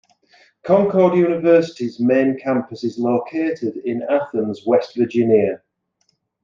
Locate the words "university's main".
1.15-2.35